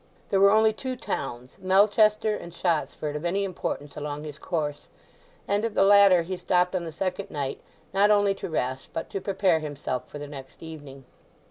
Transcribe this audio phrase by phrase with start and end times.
[0.31, 4.87] There were only two towns, Melchester and Shottsford, of any importance along his course,
[5.47, 7.61] and at the latter he stopped on the second night,
[7.93, 11.05] not only to rest, but to prepare himself for the next evening.